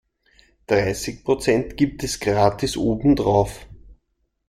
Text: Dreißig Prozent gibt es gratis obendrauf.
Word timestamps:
Dreißig 0.65 1.23
Prozent 1.23 1.77
gibt 1.77 2.03
es 2.03 2.19
gratis 2.19 2.75
obendrauf. 2.75 3.67